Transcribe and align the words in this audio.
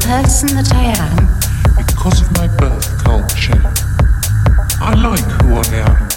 person 0.00 0.48
that 0.56 0.72
I 0.72 0.96
am 0.96 1.16
because 1.76 2.22
of 2.22 2.28
my 2.36 2.48
birth 2.56 2.88
culture. 3.04 3.60
I 4.80 4.94
like 4.96 5.24
who 5.42 5.54
I 5.54 5.66
am. 5.84 6.08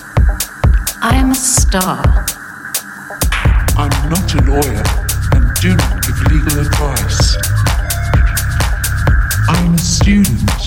I 1.02 1.16
am 1.16 1.32
a 1.32 1.36
star. 1.36 2.00
I'm 3.76 3.94
not 4.10 4.28
a 4.36 4.42
lawyer 4.48 4.84
and 5.36 5.44
do 5.60 5.76
not 5.76 6.02
give 6.06 6.20
legal 6.32 6.60
advice. 6.64 7.36
I'm 9.50 9.76
a 9.76 9.78
student. 9.78 10.64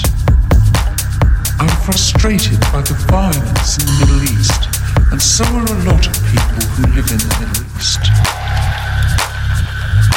I'm 1.58 1.74
frustrated 1.84 2.60
by 2.72 2.82
the 2.82 2.96
violence 3.08 3.78
in 3.78 3.86
the 3.86 3.96
Middle 4.00 4.22
East, 4.36 4.68
and 5.10 5.20
so 5.20 5.44
are 5.44 5.64
a 5.64 5.78
lot 5.88 6.04
of 6.06 6.14
people 6.28 6.62
who 6.76 6.82
live 6.92 7.08
in 7.10 7.18
the 7.18 7.32
Middle 7.40 7.64
East. 7.78 8.35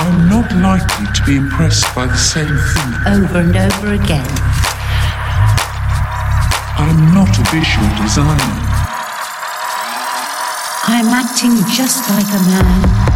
I'm 0.02 0.30
not 0.30 0.50
likely 0.54 1.08
to 1.14 1.24
be 1.26 1.36
impressed 1.36 1.94
by 1.94 2.06
the 2.06 2.16
same 2.18 2.48
thing 2.48 2.90
over 3.06 3.40
and 3.40 3.56
over 3.56 3.94
again. 3.94 4.28
I'm 6.80 7.14
not 7.14 7.28
a 7.38 7.44
visual 7.52 7.90
designer. 7.98 8.56
I'm 10.88 11.08
acting 11.08 11.58
just 11.76 12.10
like 12.10 12.32
a 12.32 12.42
man. 12.48 13.09